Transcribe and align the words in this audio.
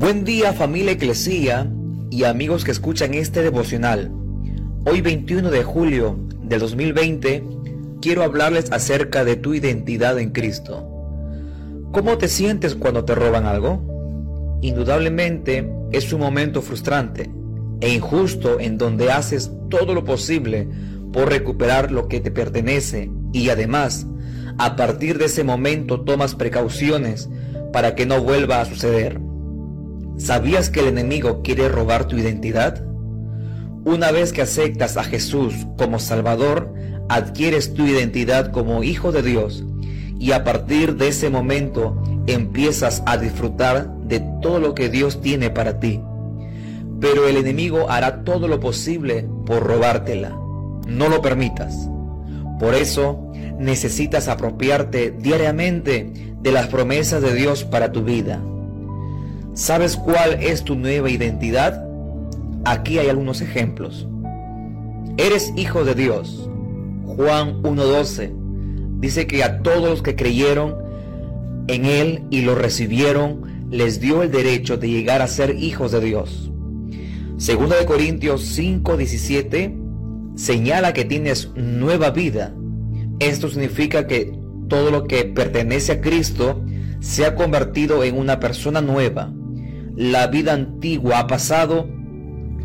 Buen 0.00 0.24
día 0.24 0.54
familia 0.54 0.92
Eclesía 0.92 1.70
y 2.10 2.24
amigos 2.24 2.64
que 2.64 2.70
escuchan 2.70 3.12
este 3.12 3.42
devocional. 3.42 4.10
Hoy 4.86 5.02
21 5.02 5.50
de 5.50 5.62
julio 5.62 6.18
del 6.42 6.60
2020 6.60 7.44
quiero 8.00 8.22
hablarles 8.22 8.72
acerca 8.72 9.26
de 9.26 9.36
tu 9.36 9.52
identidad 9.52 10.18
en 10.18 10.30
Cristo. 10.30 10.88
¿Cómo 11.92 12.16
te 12.16 12.28
sientes 12.28 12.74
cuando 12.74 13.04
te 13.04 13.14
roban 13.14 13.44
algo? 13.44 14.58
Indudablemente 14.62 15.70
es 15.92 16.10
un 16.14 16.20
momento 16.20 16.62
frustrante 16.62 17.30
e 17.82 17.92
injusto 17.92 18.58
en 18.58 18.78
donde 18.78 19.12
haces 19.12 19.52
todo 19.68 19.92
lo 19.92 20.02
posible 20.04 20.66
por 21.12 21.28
recuperar 21.28 21.92
lo 21.92 22.08
que 22.08 22.20
te 22.20 22.30
pertenece 22.30 23.10
y 23.34 23.50
además 23.50 24.06
a 24.56 24.76
partir 24.76 25.18
de 25.18 25.26
ese 25.26 25.44
momento 25.44 26.00
tomas 26.00 26.34
precauciones 26.34 27.28
para 27.70 27.94
que 27.94 28.06
no 28.06 28.22
vuelva 28.22 28.62
a 28.62 28.64
suceder. 28.64 29.28
¿Sabías 30.20 30.68
que 30.68 30.80
el 30.80 30.88
enemigo 30.88 31.40
quiere 31.42 31.70
robar 31.70 32.04
tu 32.04 32.18
identidad? 32.18 32.84
Una 33.86 34.12
vez 34.12 34.34
que 34.34 34.42
aceptas 34.42 34.98
a 34.98 35.02
Jesús 35.02 35.54
como 35.78 35.98
Salvador, 35.98 36.74
adquieres 37.08 37.72
tu 37.72 37.86
identidad 37.86 38.52
como 38.52 38.84
hijo 38.84 39.12
de 39.12 39.22
Dios 39.22 39.64
y 40.18 40.32
a 40.32 40.44
partir 40.44 40.96
de 40.96 41.08
ese 41.08 41.30
momento 41.30 42.02
empiezas 42.26 43.02
a 43.06 43.16
disfrutar 43.16 43.90
de 44.04 44.20
todo 44.42 44.60
lo 44.60 44.74
que 44.74 44.90
Dios 44.90 45.22
tiene 45.22 45.48
para 45.48 45.80
ti. 45.80 46.02
Pero 47.00 47.26
el 47.26 47.38
enemigo 47.38 47.88
hará 47.88 48.22
todo 48.22 48.46
lo 48.46 48.60
posible 48.60 49.26
por 49.46 49.62
robártela. 49.62 50.38
No 50.86 51.08
lo 51.08 51.22
permitas. 51.22 51.88
Por 52.58 52.74
eso 52.74 53.32
necesitas 53.58 54.28
apropiarte 54.28 55.12
diariamente 55.12 56.34
de 56.42 56.52
las 56.52 56.66
promesas 56.66 57.22
de 57.22 57.32
Dios 57.32 57.64
para 57.64 57.90
tu 57.90 58.04
vida. 58.04 58.38
¿Sabes 59.60 59.98
cuál 59.98 60.42
es 60.42 60.64
tu 60.64 60.74
nueva 60.74 61.10
identidad? 61.10 61.86
Aquí 62.64 62.96
hay 62.96 63.10
algunos 63.10 63.42
ejemplos. 63.42 64.08
Eres 65.18 65.52
hijo 65.54 65.84
de 65.84 65.94
Dios. 65.94 66.48
Juan 67.04 67.62
1.12 67.62 68.32
dice 69.00 69.26
que 69.26 69.44
a 69.44 69.60
todos 69.60 69.90
los 69.90 70.00
que 70.00 70.16
creyeron 70.16 70.76
en 71.68 71.84
Él 71.84 72.22
y 72.30 72.40
lo 72.40 72.54
recibieron, 72.54 73.68
les 73.70 74.00
dio 74.00 74.22
el 74.22 74.30
derecho 74.30 74.78
de 74.78 74.88
llegar 74.88 75.20
a 75.20 75.26
ser 75.26 75.54
hijos 75.54 75.92
de 75.92 76.00
Dios. 76.00 76.50
Segunda 77.36 77.76
de 77.76 77.84
Corintios 77.84 78.58
5.17 78.58 80.36
señala 80.36 80.94
que 80.94 81.04
tienes 81.04 81.50
nueva 81.54 82.08
vida. 82.08 82.54
Esto 83.18 83.50
significa 83.50 84.06
que 84.06 84.32
todo 84.68 84.90
lo 84.90 85.04
que 85.04 85.26
pertenece 85.26 85.92
a 85.92 86.00
Cristo 86.00 86.64
se 87.00 87.26
ha 87.26 87.34
convertido 87.34 88.04
en 88.04 88.16
una 88.16 88.40
persona 88.40 88.80
nueva 88.80 89.34
la 90.00 90.28
vida 90.28 90.54
antigua 90.54 91.18
ha 91.18 91.26
pasado, 91.26 91.86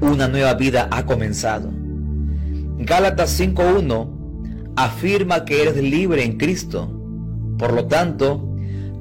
una 0.00 0.28
nueva 0.28 0.54
vida 0.54 0.86
ha 0.92 1.04
comenzado. 1.04 1.68
Gálatas 2.78 3.40
5.1 3.40 4.72
afirma 4.76 5.44
que 5.44 5.62
eres 5.62 5.76
libre 5.76 6.22
en 6.22 6.38
Cristo. 6.38 6.96
Por 7.58 7.72
lo 7.72 7.88
tanto, 7.88 8.48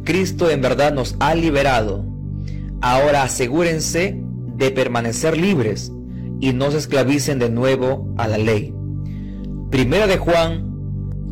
Cristo 0.04 0.50
en 0.50 0.62
verdad 0.62 0.92
nos 0.92 1.16
ha 1.20 1.36
liberado. 1.36 2.08
Ahora 2.82 3.22
asegúrense 3.22 4.20
de 4.56 4.72
permanecer 4.72 5.38
libres 5.38 5.92
y 6.40 6.54
no 6.54 6.72
se 6.72 6.80
esclavicen 6.80 7.38
de 7.38 7.52
nuevo 7.52 8.16
a 8.18 8.28
la 8.28 8.40
ley. 8.40 8.74
Primera 9.70 10.08
de 10.08 10.18
Juan 10.18 10.72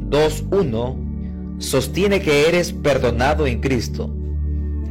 2.1 0.08 1.58
sostiene 1.58 2.22
que 2.22 2.48
eres 2.48 2.74
perdonado 2.74 3.48
en 3.48 3.60
Cristo. 3.60 4.16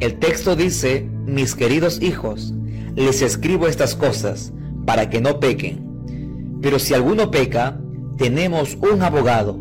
El 0.01 0.15
texto 0.15 0.55
dice, 0.55 1.07
mis 1.27 1.53
queridos 1.53 2.01
hijos, 2.01 2.55
les 2.95 3.21
escribo 3.21 3.67
estas 3.67 3.95
cosas 3.95 4.51
para 4.83 5.11
que 5.11 5.21
no 5.21 5.39
pequen. 5.39 6.57
Pero 6.59 6.79
si 6.79 6.95
alguno 6.95 7.29
peca, 7.29 7.79
tenemos 8.17 8.79
un 8.81 9.03
abogado 9.03 9.59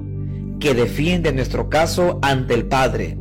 que 0.58 0.72
defiende 0.72 1.30
nuestro 1.34 1.68
caso 1.68 2.18
ante 2.22 2.54
el 2.54 2.64
Padre. 2.64 3.18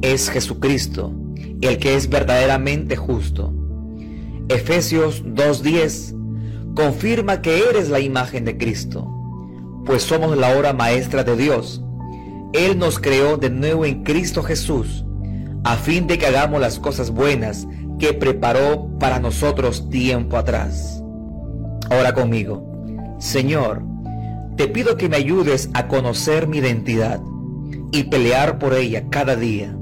Es 0.00 0.30
Jesucristo, 0.30 1.12
el 1.60 1.76
que 1.76 1.96
es 1.96 2.08
verdaderamente 2.08 2.96
justo. 2.96 3.52
Efesios 4.48 5.22
2.10 5.22 6.72
confirma 6.74 7.42
que 7.42 7.68
eres 7.68 7.90
la 7.90 8.00
imagen 8.00 8.46
de 8.46 8.56
Cristo, 8.56 9.06
pues 9.84 10.02
somos 10.02 10.34
la 10.38 10.56
obra 10.56 10.72
maestra 10.72 11.24
de 11.24 11.36
Dios. 11.36 11.82
Él 12.54 12.78
nos 12.78 12.98
creó 12.98 13.36
de 13.36 13.50
nuevo 13.50 13.84
en 13.84 14.02
Cristo 14.02 14.42
Jesús 14.42 15.04
a 15.64 15.76
fin 15.76 16.06
de 16.06 16.18
que 16.18 16.26
hagamos 16.26 16.60
las 16.60 16.78
cosas 16.78 17.10
buenas 17.10 17.66
que 17.98 18.12
preparó 18.12 18.88
para 18.98 19.18
nosotros 19.18 19.88
tiempo 19.88 20.36
atrás. 20.36 21.02
Ahora 21.90 22.12
conmigo, 22.12 23.16
Señor, 23.18 23.82
te 24.56 24.68
pido 24.68 24.96
que 24.96 25.08
me 25.08 25.16
ayudes 25.16 25.70
a 25.74 25.88
conocer 25.88 26.46
mi 26.46 26.58
identidad 26.58 27.20
y 27.92 28.04
pelear 28.04 28.58
por 28.58 28.74
ella 28.74 29.04
cada 29.10 29.36
día 29.36 29.74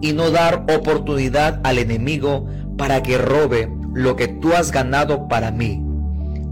y 0.00 0.12
no 0.12 0.30
dar 0.30 0.64
oportunidad 0.74 1.60
al 1.64 1.78
enemigo 1.78 2.46
para 2.78 3.02
que 3.02 3.18
robe 3.18 3.70
lo 3.92 4.16
que 4.16 4.28
tú 4.28 4.54
has 4.54 4.72
ganado 4.72 5.28
para 5.28 5.50
mí. 5.50 5.84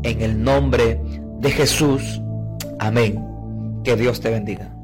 En 0.02 0.20
el 0.20 0.42
nombre 0.42 1.00
de 1.40 1.50
Jesús. 1.50 2.20
Amén. 2.78 3.24
Que 3.82 3.96
Dios 3.96 4.20
te 4.20 4.30
bendiga. 4.30 4.77